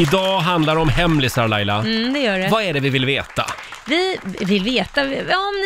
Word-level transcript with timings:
Idag 0.00 0.40
handlar 0.40 0.74
det 0.74 0.80
om 0.80 0.88
hemlisar 0.88 1.48
Laila. 1.48 1.74
Mm, 1.78 2.12
det 2.12 2.18
gör 2.20 2.38
det. 2.38 2.48
Vad 2.48 2.62
är 2.62 2.72
det 2.74 2.80
vi 2.80 2.88
vill 2.88 3.06
veta? 3.06 3.46
Vi 3.88 4.18
vill 4.40 4.62
veta 4.64 5.02
om 5.02 5.08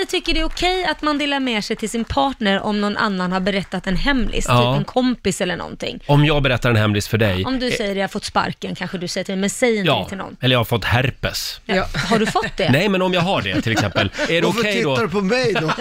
ni 0.00 0.06
tycker 0.08 0.34
det 0.34 0.40
är 0.40 0.44
okej 0.44 0.84
att 0.84 1.02
man 1.02 1.18
delar 1.18 1.40
med 1.40 1.64
sig 1.64 1.76
till 1.76 1.90
sin 1.90 2.04
partner 2.04 2.60
om 2.60 2.80
någon 2.80 2.96
annan 2.96 3.32
har 3.32 3.40
berättat 3.40 3.86
en 3.86 3.96
hemlis, 3.96 4.44
Ja. 4.48 4.72
typ 4.72 4.78
en 4.78 4.84
kompis 4.84 5.40
eller 5.40 5.56
någonting. 5.56 6.00
Om 6.06 6.24
jag 6.24 6.42
berättar 6.42 6.70
en 6.70 6.76
hemlis 6.76 7.08
för 7.08 7.18
dig. 7.18 7.44
Om 7.44 7.58
du 7.58 7.70
säger 7.70 7.90
att 7.90 7.96
jag 7.96 8.02
har 8.02 8.08
fått 8.08 8.24
sparken 8.24 8.74
kanske 8.74 8.98
du 8.98 9.08
säger 9.08 9.24
till 9.24 9.34
mig, 9.34 9.40
men 9.40 9.50
säg 9.50 9.70
inte 9.76 9.82
det 9.82 9.86
Ja, 9.96 10.08
till 10.08 10.18
någon. 10.18 10.36
eller 10.40 10.54
jag 10.54 10.60
har 10.60 10.64
fått 10.64 10.84
herpes. 10.84 11.60
Ja. 11.66 11.86
Har 12.08 12.18
du 12.18 12.26
fått 12.26 12.56
det? 12.56 12.70
Nej, 12.70 12.88
men 12.88 13.02
om 13.02 13.14
jag 13.14 13.20
har 13.20 13.42
det 13.42 13.60
till 13.62 13.72
exempel. 13.72 14.10
Är 14.28 14.40
det 14.40 14.40
Varför 14.46 14.60
okej 14.60 14.72
tittar 14.74 14.90
då, 14.96 14.96
du 14.96 15.08
på 15.08 15.20
mig 15.20 15.52
då? 15.60 15.66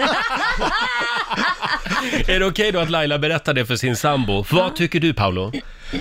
är 2.32 2.40
det 2.40 2.46
okej 2.46 2.72
då 2.72 2.78
att 2.78 2.90
Laila 2.90 3.18
berättar 3.18 3.54
det 3.54 3.66
för 3.66 3.76
sin 3.76 3.96
sambo? 3.96 4.44
Vad 4.50 4.76
tycker 4.76 5.00
du 5.00 5.14
Paolo? 5.14 5.52
Eh, 5.52 6.00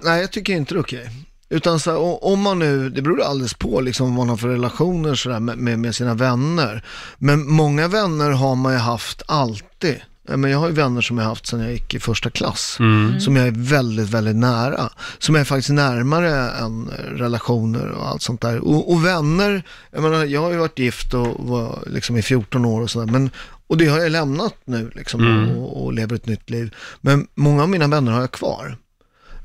nej, 0.00 0.20
jag 0.20 0.30
tycker 0.32 0.52
inte 0.52 0.74
det 0.74 0.78
är 0.78 0.82
okej. 0.82 1.08
Utan 1.50 1.80
så 1.80 1.90
här, 1.90 2.24
om 2.24 2.40
man 2.40 2.58
nu, 2.58 2.90
det 2.90 3.02
beror 3.02 3.22
alldeles 3.22 3.54
på 3.54 3.80
liksom 3.80 4.06
vad 4.06 4.16
man 4.16 4.28
har 4.28 4.36
för 4.36 4.48
relationer 4.48 5.14
så 5.14 5.28
där, 5.28 5.40
med, 5.40 5.78
med, 5.78 5.94
sina 5.94 6.14
vänner. 6.14 6.84
Men 7.18 7.48
många 7.50 7.88
vänner 7.88 8.30
har 8.30 8.54
man 8.54 8.72
ju 8.72 8.78
haft 8.78 9.22
alltid. 9.26 10.00
Men 10.28 10.50
jag 10.50 10.58
har 10.58 10.68
ju 10.68 10.74
vänner 10.74 11.00
som 11.00 11.18
jag 11.18 11.24
har 11.24 11.28
haft 11.28 11.46
sedan 11.46 11.60
jag 11.60 11.72
gick 11.72 11.94
i 11.94 12.00
första 12.00 12.30
klass. 12.30 12.78
Som 13.20 13.36
jag 13.36 13.46
är 13.46 13.50
väldigt, 13.56 14.08
väldigt 14.08 14.36
nära. 14.36 14.90
Som 15.18 15.36
är 15.36 15.44
faktiskt 15.44 15.70
närmare 15.70 16.50
än 16.50 16.90
relationer 17.16 17.90
och 17.90 18.08
allt 18.08 18.22
sånt 18.22 18.40
där. 18.40 18.58
Och, 18.58 18.92
och 18.92 19.04
vänner, 19.04 19.62
jag 19.90 20.02
menar, 20.02 20.24
jag 20.24 20.40
har 20.40 20.50
ju 20.50 20.56
varit 20.56 20.78
gift 20.78 21.14
och 21.14 21.46
var 21.46 21.78
liksom 21.86 22.16
i 22.16 22.22
14 22.22 22.64
år 22.64 22.80
och 22.80 22.90
sådär. 22.90 23.12
Men 23.12 23.30
och 23.66 23.76
det 23.76 23.86
har 23.86 23.98
jag 23.98 24.12
lämnat 24.12 24.54
nu 24.64 24.90
liksom 24.94 25.50
och, 25.56 25.84
och 25.84 25.92
lever 25.92 26.16
ett 26.16 26.26
nytt 26.26 26.50
liv. 26.50 26.74
Men 27.00 27.26
många 27.34 27.62
av 27.62 27.68
mina 27.68 27.86
vänner 27.86 28.12
har 28.12 28.20
jag 28.20 28.30
kvar. 28.30 28.76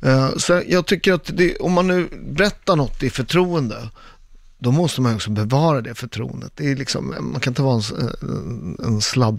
Eh, 0.02 0.35
så 0.38 0.62
jag 0.67 0.85
tycker 0.85 1.13
att 1.13 1.30
det, 1.34 1.58
om 1.58 1.73
man 1.73 1.88
nu 1.88 2.09
berättar 2.23 2.76
något 2.76 3.04
i 3.04 3.09
förtroende, 3.09 3.90
då 4.66 4.72
måste 4.72 5.02
man 5.02 5.16
också 5.16 5.30
bevara 5.30 5.82
det 5.82 5.96
förtroendet. 5.96 6.52
Det 6.55 6.71
är 6.71 6.76
liksom, 6.76 7.16
man 7.32 7.41
kan 7.41 7.52
inte 7.52 7.62
vara 7.62 7.76
en, 7.76 7.82
en, 8.85 9.02
vad 9.16 9.34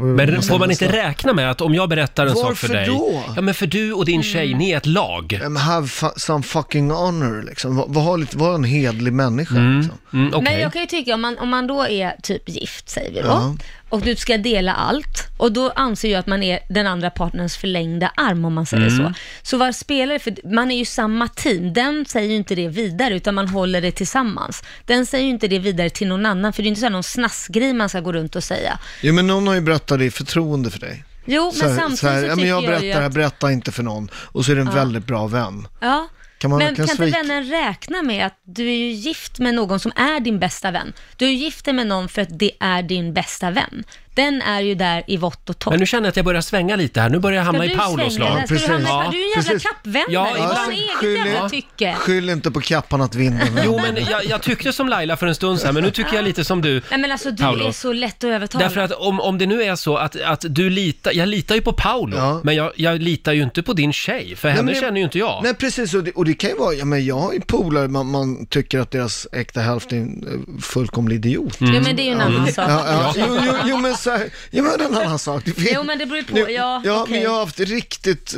Men 0.00 0.32
man 0.32 0.42
får 0.42 0.58
man 0.58 0.70
inte 0.70 0.92
räkna 0.92 1.32
med 1.32 1.50
att 1.50 1.60
om 1.60 1.74
jag 1.74 1.88
berättar 1.88 2.26
en 2.26 2.34
sak 2.34 2.56
för 2.56 2.68
Varför 2.68 2.74
dig... 2.74 2.86
då? 2.86 3.22
Ja, 3.36 3.42
men 3.42 3.54
för 3.54 3.66
du 3.66 3.92
och 3.92 4.04
din 4.04 4.22
tjej, 4.22 4.54
ni 4.54 4.70
är 4.70 4.76
ett 4.76 4.86
lag. 4.86 5.38
Men 5.42 5.56
have 5.56 5.88
some 6.16 6.42
fucking 6.42 6.90
honor 6.90 7.42
liksom. 7.42 7.76
Var, 7.76 7.86
var, 7.88 8.18
lite, 8.18 8.38
var 8.38 8.54
en 8.54 8.64
hedlig 8.64 9.12
människa 9.12 9.54
liksom. 9.54 9.98
Mm, 10.12 10.28
okej. 10.28 10.42
Men 10.42 10.60
jag 10.60 10.72
kan 10.72 10.80
ju 10.82 10.86
tycka, 10.86 11.14
om 11.14 11.20
man, 11.20 11.38
om 11.38 11.48
man 11.48 11.66
då 11.66 11.86
är 11.86 12.16
typ 12.22 12.48
gift, 12.48 12.88
säger 12.88 13.12
vi 13.12 13.20
då, 13.20 13.26
Ja. 13.26 13.54
och 13.88 14.00
du 14.00 14.16
ska 14.16 14.38
dela 14.38 14.72
allt, 14.74 15.26
och 15.36 15.52
då 15.52 15.70
anser 15.70 16.10
jag 16.12 16.18
att 16.18 16.26
man 16.26 16.42
är 16.42 16.58
den 16.68 16.86
andra 16.86 17.10
partnerns 17.10 17.56
förlängda 17.56 18.12
arm, 18.16 18.44
om 18.44 18.54
man 18.54 18.66
säger 18.66 18.88
Mm. 18.88 18.96
så. 19.06 19.12
Så 19.42 19.56
vad 19.56 19.74
spelar 19.74 20.12
det 20.12 20.18
för, 20.18 20.54
man 20.54 20.70
är 20.70 20.76
ju 20.78 20.84
samma 20.84 21.28
team, 21.28 21.72
den 21.72 22.04
säger 22.08 22.28
ju 22.28 22.36
inte 22.36 22.54
det 22.54 22.68
vidare, 22.68 23.14
utan 23.14 23.34
man 23.34 23.48
håller 23.48 23.80
det 23.80 23.90
tillsammans. 23.92 24.47
Den 24.84 25.06
säger 25.06 25.24
ju 25.24 25.30
inte 25.30 25.48
det 25.48 25.58
vidare 25.58 25.90
till 25.90 26.08
någon 26.08 26.26
annan, 26.26 26.52
för 26.52 26.62
det 26.62 26.66
är 26.66 26.68
inte 26.68 26.80
så 26.80 26.86
här 26.86 26.90
någon 26.90 27.02
snaskgrej 27.02 27.72
man 27.72 27.88
ska 27.88 28.00
gå 28.00 28.12
runt 28.12 28.36
och 28.36 28.44
säga. 28.44 28.78
Jo 29.02 29.14
men 29.14 29.26
någon 29.26 29.46
har 29.46 29.54
ju 29.54 29.60
berättat 29.60 29.98
det 29.98 30.04
i 30.04 30.10
förtroende 30.10 30.70
för 30.70 30.78
dig. 30.78 31.04
Jo, 31.26 31.52
Så 31.54 31.64
men 31.64 31.72
här- 31.72 31.78
samtidigt 31.78 31.98
så 32.00 32.08
här, 32.08 32.20
så 32.20 32.26
ja, 32.26 32.34
tycker 32.34 32.36
men 32.40 32.48
jag 32.48 32.62
jag, 32.62 32.66
berättar 32.68 32.84
ju 32.86 32.92
det 32.92 32.98
här, 32.98 33.06
att, 33.06 33.12
berätta 33.12 33.52
inte 33.52 33.72
för 33.72 33.82
någon. 33.82 34.10
Och 34.14 34.44
så 34.44 34.52
är 34.52 34.56
det 34.56 34.60
en 34.62 34.74
väldigt 34.74 35.06
bra 35.06 35.26
vän. 35.26 35.68
ja, 35.80 36.08
Kan 36.38 36.50
man 36.50 36.58
men 36.58 36.74
kan 36.74 36.84
inte 36.84 36.96
svika? 36.96 37.18
vännen 37.18 37.44
räkna 37.44 38.02
med 38.02 38.26
att 38.26 38.38
du 38.44 38.68
är 38.68 38.76
ju 38.76 38.90
gift 38.90 39.38
med 39.38 39.54
någon 39.54 39.80
som 39.80 39.92
är 39.96 40.20
din 40.20 40.38
bästa 40.38 40.70
vän? 40.70 40.92
Du 41.16 41.24
är 41.24 41.28
ju 41.30 41.36
gift 41.36 41.66
med 41.66 41.86
någon 41.86 42.08
för 42.08 42.22
att 42.22 42.38
det 42.38 42.50
är 42.60 42.82
din 42.82 43.14
bästa 43.14 43.50
vän. 43.50 43.84
Den 44.18 44.42
är 44.42 44.60
ju 44.60 44.74
där 44.74 45.02
i 45.06 45.16
vått 45.16 45.50
och 45.50 45.58
torrt. 45.58 45.70
Men 45.72 45.80
nu 45.80 45.86
känner 45.86 46.04
jag 46.06 46.08
att 46.10 46.16
jag 46.16 46.24
börjar 46.24 46.40
svänga 46.40 46.76
lite 46.76 47.00
här. 47.00 47.08
Nu 47.10 47.18
börjar 47.18 47.36
jag 47.38 47.44
hamna 47.44 47.64
i 47.64 47.76
Paulos 47.76 48.14
svänga 48.14 48.28
lag. 48.34 48.38
Ska 48.46 48.54
du, 48.54 48.60
Precis. 48.60 48.68
hamna, 48.68 48.88
Ja, 48.88 49.08
du 49.12 49.18
är 49.18 49.22
en 49.22 49.28
jävla 49.30 49.42
precis. 49.52 49.62
kappvändare. 49.68 50.04
Ja, 50.12 50.28
du 50.34 50.40
har 50.42 50.70
eget 50.72 50.90
Skyll- 51.00 51.26
jävla 51.26 51.48
tycke. 51.48 51.94
Skyll 51.98 52.30
inte 52.30 52.50
på 52.50 52.60
kappan 52.60 53.00
att 53.00 53.14
vinna. 53.14 53.40
Jo, 53.64 53.80
men 53.82 54.04
jag, 54.10 54.24
jag 54.24 54.42
tyckte 54.42 54.72
som 54.72 54.88
Laila 54.88 55.16
för 55.16 55.26
en 55.26 55.34
stund 55.34 55.60
sedan, 55.60 55.74
men 55.74 55.82
nu 55.84 55.90
tycker 55.90 56.14
jag 56.14 56.24
lite 56.24 56.44
som 56.44 56.62
du. 56.62 56.82
Nej 56.90 57.00
men 57.00 57.12
alltså 57.12 57.30
du 57.30 57.42
Paolo. 57.42 57.68
är 57.68 57.72
så 57.72 57.92
lätt 57.92 58.24
att 58.24 58.30
övertala. 58.30 58.64
Därför 58.64 58.80
att 58.80 58.92
om, 58.92 59.20
om 59.20 59.38
det 59.38 59.46
nu 59.46 59.62
är 59.62 59.76
så 59.76 59.96
att, 59.96 60.20
att 60.20 60.44
du 60.48 60.70
litar, 60.70 61.12
jag 61.14 61.28
litar 61.28 61.54
ju 61.54 61.60
på 61.60 61.72
Paolo, 61.72 62.16
Ja. 62.16 62.40
men 62.44 62.54
jag, 62.54 62.72
jag 62.76 63.00
litar 63.02 63.32
ju 63.32 63.42
inte 63.42 63.62
på 63.62 63.72
din 63.72 63.92
tjej, 63.92 64.36
för 64.36 64.48
henne 64.48 64.62
men 64.62 64.74
jag- 64.74 64.82
känner 64.82 64.98
ju 64.98 65.04
inte 65.04 65.18
jag. 65.18 65.40
Nej 65.42 65.54
precis, 65.54 65.94
och 65.94 66.04
det, 66.04 66.10
och 66.12 66.24
det 66.24 66.34
kan 66.34 66.50
ju 66.50 66.56
vara, 66.56 66.74
ja 66.74 66.84
men 66.84 67.06
jag 67.06 67.18
har 67.18 67.32
ju 67.32 67.40
polare, 67.40 67.88
man, 67.88 68.06
man 68.06 68.46
tycker 68.46 68.78
att 68.80 68.90
deras 68.90 69.26
äkta 69.32 69.60
hälft 69.60 69.92
är 69.92 69.96
en 69.96 70.44
eh, 70.56 70.60
fullkomlig 70.62 71.16
idiot. 71.16 71.56
Jo 71.60 71.80
men 71.84 71.96
det 71.96 72.02
är 72.02 72.06
ju 72.06 72.12
en 72.12 72.20
annan 72.20 72.46
sak. 72.52 72.64
Ja, 72.70 72.84
ja, 72.86 73.12
jo, 73.28 73.38
jo, 73.46 73.52
jo, 73.64 73.76
men 73.76 73.94
så 74.08 74.16
här, 74.16 74.30
ja 74.50 74.62
men 74.62 74.80
en 74.80 74.94
annan 74.94 75.18
sak. 75.18 75.42
Det 75.44 75.52
finns- 75.52 75.70
Jo 75.74 75.82
men 75.82 75.98
det 75.98 76.06
beror 76.06 76.22
på, 76.22 76.34
Nu- 76.34 76.40
ja, 76.50 76.82
ja 76.84 77.02
okej. 77.02 77.12
men 77.14 77.22
jag 77.22 77.30
har 77.30 77.40
haft 77.40 77.60
riktigt 77.60 78.34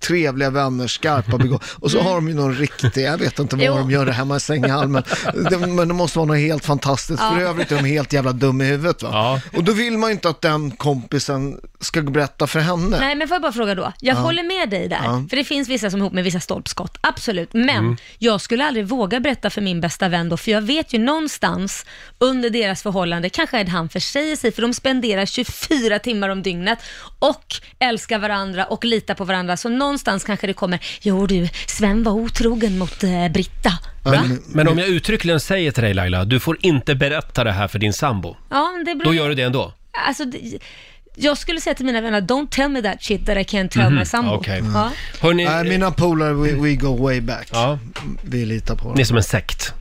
trevliga 0.00 0.50
vänner, 0.50 0.86
skarpa 0.86 1.30
begåvningar. 1.38 1.60
Och 1.74 1.90
så 1.90 2.00
har 2.00 2.14
de 2.14 2.28
ju 2.28 2.34
någon 2.34 2.54
riktig, 2.54 3.02
jag 3.04 3.18
vet 3.18 3.38
inte 3.38 3.56
vad 3.56 3.64
Jo. 3.66 3.74
de 3.76 3.90
gör 3.90 4.06
det 4.06 4.12
hemma 4.12 4.36
i 4.36 4.40
sänghalmen. 4.40 5.02
Men 5.68 5.88
det 5.88 5.94
måste 5.94 6.18
vara 6.18 6.26
något 6.26 6.36
helt 6.38 6.64
fantastiskt. 6.64 7.20
För 7.20 7.40
Ja. 7.40 7.48
övrigt 7.48 7.72
är 7.72 7.76
de 7.76 7.84
helt 7.84 8.12
jävla 8.12 8.32
dum 8.32 8.60
i 8.60 8.64
huvudet 8.64 9.02
va. 9.02 9.08
Ja. 9.12 9.40
Och 9.58 9.64
då 9.64 9.72
vill 9.72 9.98
man 9.98 10.10
ju 10.10 10.14
inte 10.14 10.28
att 10.28 10.40
den 10.40 10.70
kompisen 10.70 11.60
ska 11.80 12.02
berätta 12.02 12.46
för 12.46 12.60
henne. 12.60 12.98
Nej 13.00 13.14
men 13.14 13.28
får 13.28 13.34
jag 13.34 13.42
bara 13.42 13.52
fråga 13.52 13.74
då, 13.74 13.92
jag 14.00 14.14
håller 14.16 14.42
med 14.42 14.70
dig 14.70 14.88
där, 14.88 15.00
Ja. 15.04 15.24
för 15.30 15.36
det 15.36 15.44
finns 15.44 15.68
vissa 15.68 15.90
som 15.90 16.00
är 16.00 16.02
ihop 16.04 16.12
med 16.12 16.24
vissa 16.24 16.40
stolpskott, 16.40 16.98
absolut, 17.00 17.52
men 17.52 17.68
Mm. 17.70 17.96
jag 18.18 18.40
skulle 18.40 18.64
aldrig 18.66 18.86
våga 18.86 19.20
berätta 19.20 19.50
för 19.50 19.60
min 19.60 19.80
bästa 19.80 20.08
vän 20.08 20.28
då, 20.28 20.36
för 20.36 20.50
jag 20.50 20.62
vet 20.62 20.92
ju 20.94 20.98
någonstans 20.98 21.86
under 22.18 22.50
deras 22.50 22.82
förhållande, 22.82 23.28
kanske 23.30 23.58
är 23.58 23.64
det 23.64 23.70
han 23.70 23.88
försäger 23.88 24.36
sig, 24.36 24.52
för 24.52 24.62
de 24.62 24.74
spenderar 24.92 25.26
24 25.26 25.98
timmar 25.98 26.28
om 26.28 26.42
dygnet 26.42 26.78
och 27.18 27.44
älskar 27.78 28.18
varandra 28.18 28.64
och 28.64 28.84
litar 28.84 29.14
på 29.14 29.24
varandra, 29.24 29.56
så 29.56 29.68
någonstans 29.68 30.24
kanske 30.24 30.46
det 30.46 30.52
kommer, 30.52 30.78
jo 31.02 31.26
du, 31.26 31.48
Sven 31.66 32.02
var 32.02 32.12
otrogen 32.12 32.78
mot 32.78 33.04
eh, 33.04 33.28
Britta. 33.28 33.72
Men, 34.04 34.42
men 34.46 34.68
om 34.68 34.78
jag 34.78 34.88
uttryckligen 34.88 35.40
säger 35.40 35.70
till 35.72 35.82
dig 35.82 35.94
Laila, 35.94 36.24
du 36.24 36.40
får 36.40 36.56
inte 36.60 36.94
berätta 36.94 37.44
det 37.44 37.52
här 37.52 37.68
för 37.68 37.78
din 37.78 37.92
sambo, 37.92 38.36
Ja, 38.50 38.70
men 38.76 38.84
det 38.84 38.94
beror 38.94 39.04
då 39.04 39.14
gör 39.14 39.28
du 39.28 39.34
det 39.34 39.42
ändå? 39.42 39.72
Alltså, 40.06 40.24
det, 40.24 40.58
jag 41.16 41.38
skulle 41.38 41.60
säga 41.60 41.74
till 41.74 41.86
mina 41.86 42.00
vänner, 42.00 42.20
don't 42.20 42.48
tell 42.50 42.68
me 42.68 42.82
that 42.82 43.02
shit 43.02 43.26
that 43.26 43.36
I 43.36 43.40
can't 43.56 43.68
tell 43.68 43.90
my 43.90 44.04
sambo. 44.04 44.30
Mhm. 44.30 44.38
okej. 44.38 44.62
Ja. 44.74 44.90
Hörni, 45.20 45.44
Nej, 45.44 45.64
mina 45.64 45.90
polare, 45.90 46.32
we, 46.34 46.52
we 46.52 46.74
go 46.74 46.96
way 47.02 47.20
back. 47.20 47.48
ja, 47.52 47.78
Vi 48.22 48.46
litar 48.46 48.76
på 48.76 48.84
dem. 48.84 48.94
ni 48.94 49.00
är 49.00 49.04
som 49.04 49.16
en 49.16 49.22
sekt. 49.22 49.74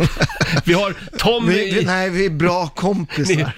Vi 0.66 0.72
har 0.72 1.18
Tommy, 1.18 1.52
Vi, 1.52 1.70
vi, 1.74 1.80
i, 1.80 1.84
nej, 1.84 2.10
vi 2.10 2.26
är 2.26 2.30
bra 2.30 2.66
kompisar. 2.66 3.52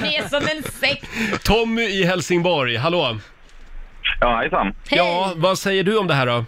Ni 0.02 0.14
är 0.14 0.28
som 0.28 0.42
en 0.56 0.62
sekt. 0.62 1.44
Tommy 1.44 1.82
i 1.82 2.04
Helsingborg, 2.04 2.76
hallå? 2.76 3.18
Ja, 4.20 4.36
hejsan. 4.36 4.66
Hej. 4.66 4.98
Ja, 4.98 5.32
vad 5.36 5.58
säger 5.58 5.84
du 5.84 5.98
om 5.98 6.06
det 6.06 6.14
här 6.14 6.26
då? 6.26 6.44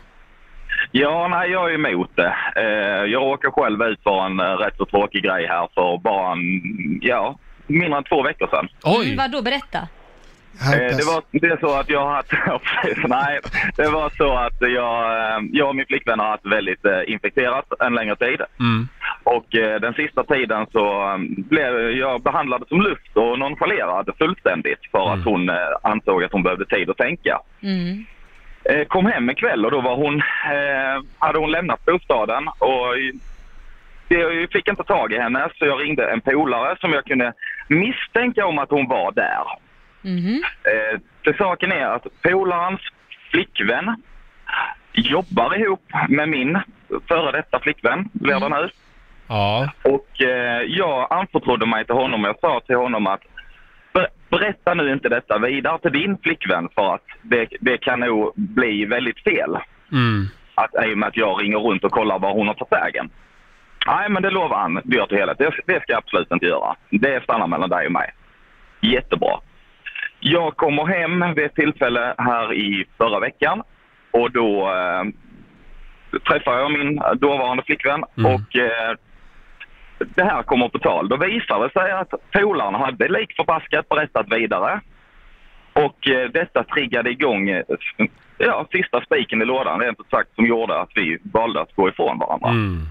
Ja, 0.93 1.29
nej, 1.29 1.51
jag 1.51 1.71
är 1.71 1.75
emot 1.75 2.11
det. 2.15 2.35
Eh, 2.57 3.13
jag 3.13 3.23
råkade 3.23 3.53
själv 3.53 3.83
ut 3.83 4.03
för 4.03 4.27
en 4.27 4.41
eh, 4.41 4.45
rätt 4.45 4.75
så 4.77 4.87
tråkig 4.87 5.23
grej 5.23 5.47
här 5.47 5.69
för 5.75 5.99
bara 5.99 6.33
en, 6.33 6.41
ja, 7.03 7.39
mindre 7.67 7.99
än 7.99 8.05
två 8.05 8.23
veckor 8.23 8.49
sedan. 8.51 8.69
Oj! 8.83 9.07
Mm, 9.07 9.17
vadå, 9.17 9.43
berätta. 9.43 9.89
Eh, 10.61 10.97
det, 10.97 11.05
var, 11.07 11.23
det 11.31 11.47
är 11.47 11.57
så 11.61 11.75
att 11.75 11.91
jag 11.91 12.01
har 12.01 12.15
haft, 12.15 12.33
ja, 12.47 12.61
precis, 12.65 13.05
nej, 13.09 13.41
det 13.77 13.89
var 13.89 14.11
så 14.17 14.37
att 14.37 14.57
jag, 14.61 15.19
eh, 15.19 15.45
jag 15.53 15.69
och 15.69 15.77
min 15.77 15.87
flickvän 15.87 16.21
har 16.21 16.27
haft 16.31 16.47
väldigt 16.47 16.85
eh, 16.85 17.01
infekterat 17.07 17.65
en 17.81 17.95
längre 17.95 18.17
tid. 18.17 18.41
Mm. 18.61 18.89
Och 19.27 19.55
eh, 19.57 19.81
den 19.81 19.95
sista 19.95 20.25
tiden 20.25 20.67
så 20.73 21.03
eh, 21.03 21.19
blev 21.37 21.91
jag 21.91 22.23
behandlad 22.23 22.65
som 22.69 22.81
luft 22.81 23.17
och 23.17 23.39
nonchalerad 23.39 24.11
fullständigt 24.19 24.79
för 24.91 25.13
att 25.13 25.25
hon 25.25 25.49
eh, 25.49 25.55
ansåg 25.83 26.25
att 26.25 26.33
hon 26.33 26.43
behövde 26.43 26.67
tid 26.67 26.91
att 26.91 26.97
tänka. 26.97 27.41
Mm. 27.63 28.05
Kom 28.89 29.07
hem 29.07 29.29
en 29.29 29.35
kväll 29.35 29.65
och 29.65 29.71
då 29.71 29.81
var 29.81 29.97
hon, 29.97 30.23
hade 31.19 31.39
hon 31.39 31.51
lämnat 31.51 31.85
bostaden 31.85 32.49
och 32.49 32.95
jag 34.09 34.53
fick 34.53 34.69
inte 34.69 34.85
tag 34.85 35.13
i 35.13 35.19
henne 35.19 35.49
så 35.59 35.67
jag 35.67 35.81
ringde 35.81 36.11
en 36.11 36.21
polare 36.21 36.77
som 36.81 36.93
jag 36.93 37.05
kunde 37.05 37.33
misstänka 37.69 38.47
om 38.47 38.59
att 38.59 38.71
hon 38.71 38.89
var 38.89 39.13
där. 39.13 39.45
Mhm. 40.03 40.43
Eh, 40.65 41.01
det 41.23 41.37
saken 41.37 41.73
är 41.73 41.87
att 41.87 42.07
polarens 42.23 42.81
flickvän 43.31 44.03
jobbar 44.93 45.61
ihop 45.61 45.93
med 46.09 46.29
min 46.29 46.59
före 47.09 47.33
detta 47.33 47.61
flickvän, 47.61 48.09
blir 48.13 48.41
det 48.41 48.49
nu. 48.49 48.69
Ja. 49.29 49.69
Och 49.83 50.23
eh, 50.23 50.63
jag 50.63 51.07
anförtrodde 51.11 51.67
mig 51.67 51.85
till 51.85 51.95
honom 51.95 52.23
och 52.25 52.29
jag 52.29 52.41
sa 52.41 52.61
till 52.67 52.77
honom 52.77 53.07
att 53.07 53.21
"Ber- 53.93 54.09
berätta 54.31 54.75
nu 54.75 54.93
inte 54.93 55.09
detta 55.09 55.39
vidare 55.39 55.79
till 55.79 55.93
din 55.93 56.19
flickvän 56.23 56.69
för 56.75 56.95
att 56.95 57.05
det, 57.23 57.49
det 57.61 57.79
kan 57.79 58.01
nog 58.01 58.33
bli 58.37 58.85
väldigt 58.85 59.23
fel. 59.25 59.59
Mm. 59.93 60.27
Att, 60.55 60.85
I 60.87 60.95
och 60.95 60.99
med 60.99 61.09
att 61.09 61.17
jag 61.17 61.43
ringer 61.43 61.59
runt 61.59 61.85
och 61.85 61.91
kollar 61.93 62.19
var 62.19 62.33
hon 62.33 62.47
har 62.47 62.55
tagit 62.55 62.73
vägen. 62.73 63.11
Nej, 63.87 64.09
men 64.09 64.23
det 64.23 64.31
lovar 64.31 64.57
han 64.59 64.81
dyrt 64.85 65.13
och 65.13 65.19
heligt. 65.19 65.39
Det, 65.39 65.51
det 65.67 65.83
ska 65.83 65.93
jag 65.93 65.99
absolut 65.99 66.31
inte 66.33 66.47
göra. 66.47 66.77
Det 66.91 67.23
stannar 67.25 67.47
mellan 67.47 67.69
dig 67.71 67.87
och 67.87 67.93
mig. 67.93 68.11
Jättebra. 68.81 69.41
Jag 70.21 70.57
kommer 70.57 70.87
hem 70.87 71.35
vid 71.35 71.45
ett 71.45 71.55
tillfälle 71.55 72.15
här 72.19 72.53
i 72.55 72.85
förra 72.99 73.21
veckan 73.21 73.63
och 74.11 74.31
då 74.31 74.63
eh, 74.73 75.03
träffar 76.29 76.59
jag 76.59 76.73
min 76.73 77.01
dåvarande 77.15 77.63
flickvän 77.63 78.05
Mm. 78.19 78.35
och 78.35 78.57
eh, 78.57 78.95
det 79.99 80.25
här 80.25 80.43
kommer 80.43 80.69
på 80.69 80.79
tal. 80.79 81.09
Då 81.09 81.17
visar 81.17 81.63
det 81.65 81.73
sig 81.73 81.93
att 81.93 82.11
polaren 82.33 82.75
hade 82.75 83.09
lik 83.09 83.37
förbaskat 83.37 83.89
berättat 83.89 84.27
vidare. 84.33 84.81
Och 85.73 86.09
eh, 86.09 86.31
detta 86.31 86.65
triggade 86.65 87.11
igång 87.11 87.49
eh, 87.49 87.63
ja, 88.39 88.67
sista 88.73 89.01
spiken 89.01 89.43
i 89.43 89.45
lådan 89.45 89.81
rent 89.81 90.01
ut 90.01 90.11
sagt 90.11 90.35
som 90.35 90.47
gjorde 90.47 90.81
att 90.81 90.91
vi 90.95 91.19
valde 91.23 91.61
att 91.61 91.77
gå 91.77 91.89
ifrån 91.89 92.19
varandra. 92.19 92.49
Mm. 92.49 92.89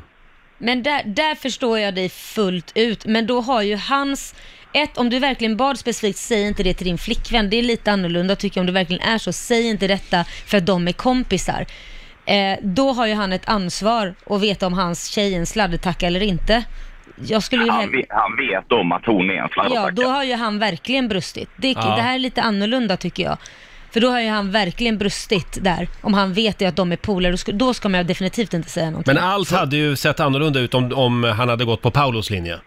Men 0.57 0.83
där, 0.83 1.03
där 1.05 1.35
förstår 1.35 1.79
jag 1.79 1.95
dig 1.95 2.09
fullt 2.09 2.71
ut. 2.75 3.05
Men 3.05 3.27
då 3.27 3.41
har 3.41 3.61
ju 3.61 3.75
hans... 3.75 4.35
Ett, 4.73 4.97
om 4.97 5.09
du 5.09 5.19
verkligen 5.19 5.57
bad 5.57 5.79
specifikt, 5.79 6.17
säg 6.17 6.47
inte 6.47 6.63
det 6.63 6.73
till 6.73 6.87
din 6.87 6.97
flickvän. 6.97 7.49
Det 7.49 7.57
är 7.57 7.63
lite 7.63 7.91
annorlunda 7.91 8.35
tycker 8.35 8.57
jag 8.57 8.61
om 8.61 8.65
det 8.65 8.71
verkligen 8.71 9.01
är 9.01 9.17
så. 9.17 9.33
Säg 9.33 9.69
inte 9.69 9.87
detta 9.87 10.23
för 10.23 10.57
att 10.57 10.65
de 10.65 10.87
är 10.87 10.91
kompisar. 10.91 11.65
Eh, 12.25 12.59
då 12.61 12.91
har 12.91 13.07
ju 13.07 13.13
han 13.13 13.33
ett 13.33 13.49
ansvar 13.49 14.13
att 14.25 14.41
veta 14.41 14.67
om 14.67 14.73
hans 14.73 15.07
tjej 15.07 15.33
är 15.33 15.39
en 15.39 15.45
sladdertacka 15.45 16.07
eller 16.07 16.23
inte. 16.23 16.65
Jag 17.15 17.43
skulle 17.43 17.63
ju 17.63 17.71
Han, 17.71 17.91
vet, 17.91 18.05
han 18.09 18.35
vet 18.37 18.71
om 18.71 18.91
att 18.91 19.05
hon 19.05 19.29
är 19.29 19.33
en 19.33 19.37
Ja, 19.37 19.47
sladdertacka. 19.53 19.91
då 19.91 20.07
har 20.07 20.23
ju 20.23 20.35
han 20.35 20.59
verkligen 20.59 21.07
brustit. 21.07 21.49
Det, 21.57 21.67
Ja. 21.71 21.95
det 21.95 22.01
här 22.01 22.15
är 22.15 22.19
lite 22.19 22.41
annorlunda 22.41 22.97
tycker 22.97 23.23
jag. 23.23 23.37
För 23.91 23.99
då 24.01 24.09
har 24.09 24.19
ju 24.21 24.29
han 24.29 24.51
verkligen 24.51 24.97
brustit 24.97 25.57
där. 25.61 25.87
Om 26.01 26.13
han 26.13 26.33
vet 26.33 26.61
ju 26.61 26.65
att 26.65 26.75
de 26.75 26.91
är 26.91 26.95
polare, 26.95 27.31
då 27.31 27.37
ska, 27.37 27.51
då 27.51 27.73
ska 27.73 27.89
man 27.89 27.99
ju 28.01 28.03
definitivt 28.03 28.53
inte 28.53 28.69
säga 28.69 28.89
någonting. 28.89 29.13
Men 29.15 29.23
allt 29.23 29.51
hade 29.51 29.77
ju 29.77 29.95
sett 29.95 30.19
annorlunda 30.19 30.59
ut 30.59 30.73
om, 30.73 30.93
om 30.93 31.23
han 31.23 31.49
hade 31.49 31.65
gått 31.65 31.81
på 31.81 31.91
Paulos 31.91 32.29
linje. 32.29 32.59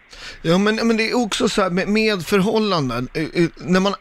Ja, 0.43 0.59
men, 0.59 0.77
men 0.77 0.97
det 0.97 1.11
är 1.11 1.17
också 1.25 1.49
så 1.49 1.63
här 1.63 1.71
med, 1.71 1.89
med 1.89 2.23
förhållanden. 2.27 3.09
eh, 3.15 3.23
eh, 3.23 3.49
När 3.57 3.81
man, 3.81 3.95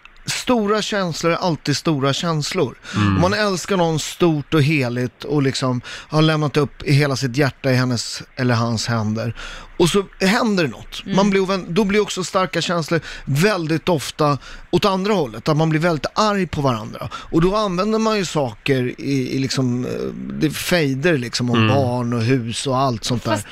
stora 0.48 0.82
känslor 0.82 1.32
är 1.32 1.36
alltid 1.36 1.78
stora 1.78 2.14
känslor. 2.14 2.78
Om 2.96 3.22
man 3.22 3.34
älskar 3.34 3.78
någon 3.78 4.00
stort 4.00 4.54
och 4.54 4.64
heligt 4.64 5.24
och 5.24 5.42
liksom 5.44 5.82
har 5.88 6.22
lämnat 6.22 6.58
upp 6.58 6.84
i 6.84 6.92
hela 6.94 7.16
sitt 7.16 7.38
hjärta 7.38 7.72
i 7.72 7.76
hennes 7.76 8.24
eller 8.36 8.56
hans 8.56 8.88
händer. 8.88 9.36
Och 9.78 9.90
så 9.90 10.04
händer 10.20 10.64
det 10.64 10.70
något. 10.70 11.04
Man 11.16 11.30
blir 11.30 11.42
ovän, 11.42 11.66
då 11.70 11.84
blir 11.84 12.00
också 12.00 12.24
starka 12.24 12.62
känslor 12.62 13.02
väldigt 13.26 13.90
ofta 13.90 14.38
åt 14.72 14.86
andra 14.86 15.14
hållet. 15.14 15.50
Att 15.50 15.58
man 15.58 15.70
blir 15.70 15.80
väldigt 15.80 16.06
arg 16.16 16.48
på 16.48 16.62
varandra. 16.62 17.10
Och 17.14 17.42
då 17.42 17.56
använder 17.56 18.00
man 18.00 18.18
ju 18.18 18.26
saker 18.26 18.94
i, 19.02 19.36
i 19.36 19.40
liksom, 19.40 19.86
eh, 19.86 19.92
det 20.40 20.50
fejder 20.50 21.18
liksom 21.18 21.50
om 21.50 21.68
barn 21.68 22.14
och 22.14 22.22
hus 22.22 22.68
och 22.68 22.78
allt 22.78 23.04
sånt 23.04 23.24
där. 23.24 23.32
Fast- 23.32 23.48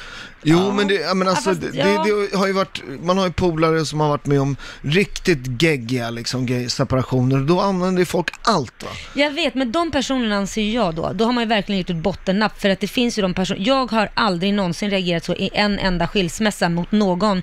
Jo, 0.47 0.57
Ja. 0.57 0.73
men 0.73 0.87
det, 0.87 0.93
Ja, 0.93 1.09
alltså, 1.29 1.43
fast- 1.49 1.61
det, 1.61 1.77
ja. 1.77 2.03
det, 2.03 2.27
det 2.31 2.37
har 2.37 2.47
ju 2.47 2.53
varit, 2.53 2.81
man 3.03 3.17
har 3.17 3.25
ju 3.25 3.31
polare 3.31 3.85
som 3.85 3.99
har 3.99 4.09
varit 4.09 4.25
med 4.25 4.41
om 4.41 4.55
riktigt 4.81 5.61
geggiga 5.61 6.09
liksom, 6.09 6.45
gay- 6.45 6.69
separationer. 6.85 7.37
Då 7.37 7.59
använder 7.59 7.99
ju 7.99 8.05
folk 8.05 8.29
allt 8.41 8.83
va. 8.83 8.89
Jag 9.13 9.31
vet, 9.31 9.55
men 9.55 9.71
de 9.71 9.91
personerna 9.91 10.37
anser 10.37 10.69
jag 10.69 10.95
då, 10.95 11.11
då 11.13 11.25
har 11.25 11.31
man 11.31 11.43
ju 11.43 11.47
verkligen 11.47 11.79
gjort 11.79 11.89
ett 11.89 11.95
bottennapp 11.95 12.61
för 12.61 12.69
att 12.69 12.79
det 12.79 12.87
finns 12.87 13.17
ju 13.17 13.21
de 13.21 13.33
personer, 13.33 13.59
jag 13.67 13.91
har 13.91 14.09
aldrig 14.13 14.53
någonsin 14.53 14.89
reagerat 14.89 15.25
så 15.25 15.33
i 15.33 15.49
en 15.53 15.79
enda 15.79 16.07
skilsmässa 16.07 16.69
mot 16.69 16.91
någon 16.91 17.41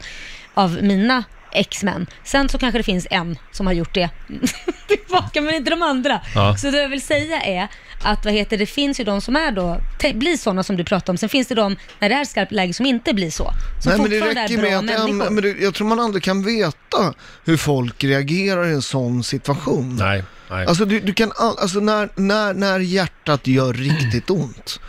av 0.55 0.79
mina 0.83 1.25
ex-män. 1.53 2.07
Sen 2.25 2.49
så 2.49 2.59
kanske 2.59 2.79
det 2.79 2.83
finns 2.83 3.07
en 3.11 3.39
som 3.53 3.67
har 3.67 3.73
gjort 3.73 3.95
det 3.95 4.11
tillbaka, 4.89 5.41
men 5.41 5.55
inte 5.55 5.71
de 5.71 5.83
andra. 5.83 6.21
Ja. 6.35 6.57
Så 6.57 6.71
det 6.71 6.83
jag 6.83 6.89
vill 6.89 7.03
säga 7.03 7.41
är 7.43 7.69
att 8.03 8.25
vad 8.25 8.35
heter 8.35 8.59
det, 8.59 8.67
finns 8.67 9.01
ju 9.01 9.05
de 9.05 9.21
som 9.21 9.37
är 9.37 9.53
då, 9.53 9.81
te- 10.01 10.13
blir 10.15 10.37
sådana 10.37 10.63
som 10.63 10.77
du 10.77 10.85
pratar 10.85 11.13
om, 11.13 11.17
sen 11.17 11.29
finns 11.29 11.49
det 11.49 11.55
de 11.55 11.77
när 11.99 12.09
det 12.09 12.15
är 12.15 12.25
skarpt 12.25 12.53
läge 12.53 12.73
som 12.75 12.87
inte 12.87 13.15
blir 13.15 13.31
så. 13.31 13.53
Som 13.83 13.91
Nej, 13.93 14.01
men 14.01 14.11
det 14.11 14.21
räcker 14.21 14.59
med 14.59 14.79
att, 14.79 14.85
människor. 14.85 15.31
men 15.31 15.43
det, 15.43 15.49
jag 15.63 15.75
tror 15.75 15.87
man 15.89 16.01
aldrig 16.01 16.23
kan 16.23 16.43
veta 16.45 17.15
hur 17.45 17.57
folk 17.57 18.05
reagerar 18.05 18.67
i 18.69 18.73
en 18.73 18.83
sån 18.83 19.25
situation. 19.25 19.97
Nej, 19.97 20.25
nej. 20.51 20.67
Alltså, 20.67 20.85
du, 20.85 21.01
du 21.01 21.13
kan 21.15 21.33
all, 21.37 21.59
alltså 21.59 21.81
när, 21.81 22.09
när, 22.17 22.55
när 22.55 22.79
hjärtat 22.79 23.47
gör 23.47 23.73
riktigt 23.73 24.31
ont, 24.31 24.81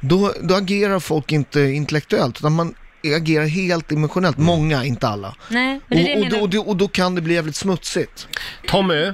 då, 0.00 0.32
då 0.42 0.54
agerar 0.54 1.00
folk 1.00 1.32
inte 1.32 1.60
intellektuellt, 1.60 2.38
utan 2.38 2.52
man 2.52 2.74
agerar 3.04 3.46
helt 3.46 3.92
emotionellt. 3.92 4.38
Många, 4.38 4.84
inte 4.84 5.08
alla. 5.08 5.34
Nej, 5.48 5.80
men 5.88 5.98
det 5.98 6.12
är 6.12 6.16
det 6.16 6.24
jag 6.24 6.32
och, 6.34 6.42
och, 6.42 6.48
då, 6.50 6.60
och, 6.60 6.64
då, 6.64 6.70
och 6.70 6.76
då 6.76 6.88
kan 6.88 7.14
det 7.14 7.20
bli 7.20 7.34
jävligt 7.34 7.56
smutsigt. 7.56 8.28
Tommy, 8.68 9.12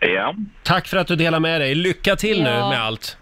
Ja. 0.00 0.34
tack 0.62 0.86
för 0.88 0.96
att 0.96 1.06
du 1.06 1.16
delar 1.16 1.40
med 1.40 1.60
dig. 1.60 1.74
Lycka 1.74 2.16
till 2.16 2.42
nu 2.42 2.50
Ja. 2.50 2.68
med 2.68 2.82
allt. 2.82 3.16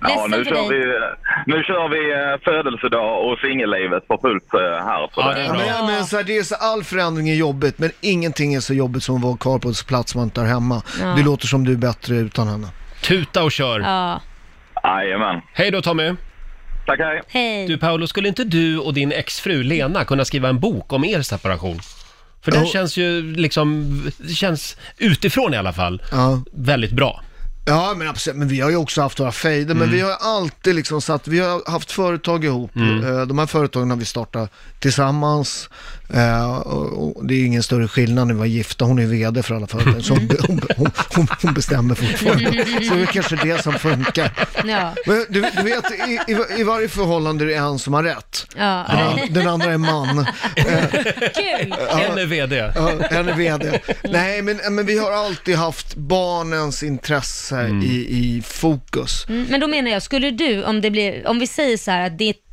Ja, 0.00 0.08
Ledsen 0.08 0.30
nu 0.30 0.44
för 0.44 0.54
kör, 0.54 0.70
dig. 0.70 0.78
vi, 0.78 1.52
nu 1.52 1.62
kör 1.62 1.88
vi 1.88 2.12
eh, 2.12 2.40
födelsedag 2.44 3.30
och 3.32 3.38
singellivet 3.38 4.08
på 4.08 4.18
fullt 4.22 4.54
eh, 4.54 4.60
här. 4.60 5.08
Så 5.14 5.20
Ja, 5.20 5.32
det, 5.34 5.40
är 5.40 5.44
Ja, 5.44 5.52
bra. 5.52 5.60
men, 5.86 5.86
men 5.94 6.04
så 6.04 6.16
här, 6.16 6.24
det 6.24 6.36
är 6.38 6.42
så, 6.42 6.54
all 6.54 6.84
förändring 6.84 7.28
är 7.30 7.34
jobbigt, 7.34 7.78
men 7.78 7.90
ingenting 8.00 8.54
är 8.54 8.60
så 8.60 8.74
jobbigt 8.74 9.02
som 9.02 9.16
att 9.16 9.22
vara 9.22 9.36
kvar 9.36 9.58
på 9.58 9.68
en 9.68 9.74
plats 9.88 10.14
man 10.14 10.24
inte 10.24 10.40
har 10.40 10.48
hemma. 10.48 10.82
Ja. 11.00 11.06
Det 11.06 11.22
låter 11.22 11.46
som 11.46 11.64
du 11.64 11.72
är 11.72 11.76
bättre 11.76 12.14
utan 12.14 12.48
henne. 12.48 12.68
Tuta 13.02 13.42
och 13.44 13.52
kör. 13.52 13.80
Ja, 13.80 14.20
Jajamän. 14.84 15.40
Hej 15.52 15.70
då 15.70 15.82
Tommy. 15.82 16.12
Tack, 16.86 16.98
hej. 17.00 17.22
hej. 17.28 17.66
Du 17.68 17.78
Paolo, 17.78 18.06
skulle 18.06 18.28
inte 18.28 18.44
du 18.44 18.78
och 18.78 18.94
din 18.94 19.12
exfru 19.12 19.62
Lena 19.62 20.04
kunna 20.04 20.24
skriva 20.24 20.48
en 20.48 20.60
bok 20.60 20.92
om 20.92 21.04
er 21.04 21.22
separation? 21.22 21.80
För 22.42 22.50
den 22.52 22.60
Jo. 22.64 22.70
känns 22.70 22.96
ju 22.96 23.34
liksom, 23.36 24.02
känns 24.34 24.76
utifrån 24.98 25.54
i 25.54 25.56
alla 25.56 25.72
fall, 25.72 26.02
Ja. 26.10 26.42
väldigt 26.52 26.90
bra. 26.92 27.22
Ja, 27.66 27.94
men 27.96 28.08
absolut. 28.08 28.36
Men 28.36 28.48
vi 28.48 28.60
har 28.60 28.70
ju 28.70 28.76
också 28.76 29.00
haft 29.02 29.20
våra 29.20 29.32
fejder, 29.32 29.74
men 29.74 29.90
vi 29.90 30.00
har 30.00 30.16
alltid 30.20 30.74
liksom 30.74 31.00
satt, 31.00 31.28
vi 31.28 31.38
har 31.38 31.70
haft 31.70 31.92
företag 31.92 32.44
ihop. 32.44 32.76
Eh, 32.76 33.22
De 33.26 33.38
här 33.38 33.46
företagen 33.46 33.90
har 33.90 33.96
vi 33.96 34.04
startat 34.04 34.50
tillsammans. 34.78 35.68
Eh, 36.14 36.56
och, 36.56 37.26
det 37.26 37.34
är 37.34 37.44
ingen 37.44 37.62
större 37.62 37.88
skillnad 37.88 38.26
när 38.26 38.34
vi 38.34 38.38
var 38.40 38.46
gifta. 38.46 38.84
Hon 38.84 38.98
är 38.98 39.06
vd 39.06 39.42
för 39.42 39.54
alla 39.54 39.66
företag, 39.66 40.04
så 40.04 40.14
hon, 40.14 40.30
hon, 40.48 40.60
hon, 40.76 41.28
hon, 41.42 41.54
bestämmer 41.54 41.94
fortfarande. 41.94 42.64
Så 42.88 42.94
det 42.94 43.02
är 43.02 43.06
kanske 43.06 43.36
det 43.36 43.62
som 43.62 43.72
funkar. 43.72 44.30
Ja, 44.64 44.94
Men 45.06 45.26
du, 45.28 45.40
du 45.56 45.62
vet, 45.62 45.90
i, 45.90 46.32
i, 46.32 46.60
i 46.60 46.62
varje 46.62 46.88
förhållande 46.88 47.44
är 47.44 47.48
det 47.48 47.54
en 47.54 47.78
som 47.78 47.94
har 47.94 48.02
rätt. 48.02 48.46
ja. 48.56 48.86
Den, 48.88 49.32
den 49.34 49.48
andra 49.48 49.72
är 49.72 49.78
man. 49.78 50.26
Kul! 51.34 51.74
En 51.90 52.18
är 52.18 52.26
VD. 52.26 52.72
Ja, 52.74 52.90
en 53.10 53.28
är 53.28 53.34
vd. 53.34 53.80
Nej, 54.04 54.42
men, 54.42 54.60
men 54.70 54.86
vi 54.86 54.98
har 54.98 55.12
alltid 55.12 55.56
haft 55.56 55.94
barnens 55.96 56.82
intresse 56.82 57.53
i, 57.62 58.06
i 58.36 58.42
fokus. 58.42 59.26
Mm, 59.28 59.46
Men 59.50 59.60
då 59.60 59.66
menar 59.66 59.90
jag, 59.90 60.02
skulle 60.02 60.30
du, 60.30 60.64
om 60.64 60.80
det 60.80 60.90
blir, 60.90 61.26
om 61.26 61.38
vi 61.38 61.46
säger 61.46 61.76
så 61.76 61.90
här 61.90 62.06
att 62.06 62.18
ditt 62.18 62.44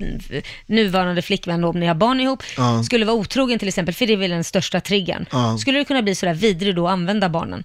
nuvarande 0.65 1.21
flickvän, 1.21 1.63
om 1.63 1.80
ni 1.80 1.86
har 1.86 1.95
barn 1.95 2.19
ihop, 2.19 2.44
Ja. 2.57 2.83
skulle 2.83 3.06
vara 3.06 3.15
otrogen 3.18 3.59
till 3.59 3.68
exempel, 3.68 3.95
för 3.95 4.07
det 4.07 4.13
är 4.13 4.18
väl 4.18 4.30
den 4.30 4.44
största 4.44 4.81
triggern. 4.81 5.25
Ja. 5.31 5.57
Skulle 5.57 5.77
det 5.80 5.86
kunna 5.86 6.01
bli 6.01 6.15
sådär 6.15 6.33
vidrig 6.33 6.75
då 6.75 6.88
att 6.88 6.94
använda 6.94 7.30
barnen? 7.30 7.63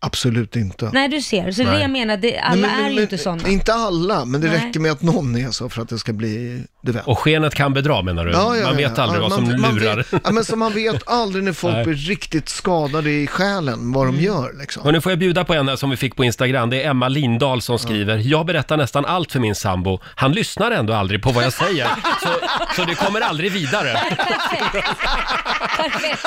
Absolut 0.00 0.56
inte. 0.56 0.90
Nej, 0.92 1.08
du 1.08 1.20
ser. 1.22 1.50
Så 1.52 1.62
Nej. 1.62 1.72
det 1.74 1.80
jag 1.80 1.90
menar, 1.90 2.16
det, 2.16 2.38
alla 2.38 2.54
Nej, 2.54 2.70
men- 2.70 2.80
är 2.80 2.82
men- 2.84 2.94
ju 2.94 3.02
inte 3.02 3.18
sådana. 3.18 3.48
Inte 3.48 3.74
alla, 3.74 4.24
men 4.24 4.40
det 4.40 4.48
Nej. 4.48 4.66
räcker 4.66 4.80
med 4.80 4.92
att 4.92 5.02
någon 5.02 5.36
är 5.36 5.50
så 5.50 5.68
för 5.68 5.82
att 5.82 5.88
det 5.88 5.98
ska 5.98 6.12
bli, 6.12 6.64
du 6.82 6.92
vet. 6.92 7.06
Och 7.06 7.18
skenet 7.18 7.54
kan 7.54 7.72
bedra 7.72 8.02
menar 8.02 8.24
du? 8.24 8.30
Ja, 8.32 8.56
ja, 8.56 8.66
Man 8.66 8.76
vet 8.76 8.92
ja. 8.96 9.02
aldrig 9.02 9.18
Ja, 9.22 9.28
vad 9.28 9.32
som 9.32 9.44
man, 9.48 9.60
man 9.60 9.74
lurar. 9.74 9.96
Vet, 9.96 10.06
ja, 10.24 10.30
men 10.32 10.44
så 10.44 10.56
man 10.56 10.72
vet 10.72 11.02
aldrig 11.08 11.44
när 11.44 11.52
folk 11.52 11.84
blir 11.86 11.94
riktigt 11.94 12.48
skadade 12.48 13.10
i 13.10 13.26
själen, 13.26 13.92
vad 13.92 14.04
Mm. 14.08 14.16
de 14.16 14.22
gör 14.24 14.52
liksom. 14.60 14.82
Och 14.82 14.92
nu 14.92 15.00
får 15.00 15.12
jag 15.12 15.18
bjuda 15.18 15.44
på 15.44 15.54
en 15.54 15.68
här 15.68 15.76
som 15.76 15.90
vi 15.90 15.96
fick 15.96 16.16
på 16.16 16.24
Instagram. 16.24 16.70
Det 16.70 16.82
är 16.82 16.90
Emma 16.90 17.08
Lindahl 17.08 17.62
som 17.62 17.78
skriver. 17.78 18.16
Jag 18.16 18.46
berättar 18.46 18.76
nästan 18.76 19.04
allt 19.04 19.32
för 19.32 19.40
min 19.40 19.54
sambo. 19.54 19.98
Han 20.14 20.32
lyssnar 20.32 20.70
ändå 20.70 20.94
aldrig 20.94 21.22
på 21.22 21.30
vad 21.32 21.44
jag 21.44 21.52
säger. 21.52 21.86
Så, 22.22 22.28
så 22.76 22.84
det 22.84 22.94
kommer 22.94 23.20
aldrig 23.20 23.52
vidare. 23.52 23.92
Perfekt. 24.16 24.72
Perfekt. 25.76 26.26